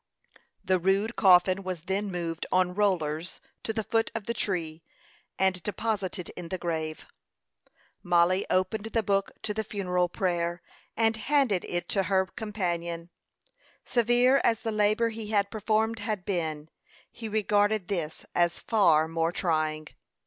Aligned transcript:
The 0.65 0.79
rude 0.79 1.15
coffin 1.15 1.61
was 1.61 1.81
then 1.81 2.09
moved 2.11 2.47
on 2.51 2.73
rollers 2.73 3.39
to 3.61 3.71
the 3.71 3.83
foot 3.83 4.09
of 4.15 4.25
the 4.25 4.33
tree, 4.33 4.81
and 5.37 5.61
deposited 5.61 6.29
in 6.29 6.49
the 6.49 6.57
grave. 6.57 7.05
Mollie 8.01 8.47
opened 8.49 8.85
the 8.85 9.03
book 9.03 9.33
to 9.43 9.53
the 9.53 9.63
funeral 9.63 10.09
prayer, 10.09 10.63
and 10.97 11.17
handed 11.17 11.63
it 11.65 11.87
to 11.89 12.01
her 12.01 12.25
companion. 12.25 13.11
Severe 13.85 14.41
as 14.43 14.61
the 14.61 14.71
labor 14.71 15.09
he 15.09 15.27
had 15.27 15.51
performed 15.51 15.99
had 15.99 16.25
been, 16.25 16.69
he 17.11 17.29
regarded 17.29 17.87
this 17.87 18.25
as 18.33 18.57
far 18.57 19.07
more 19.07 19.31
trying. 19.31 19.89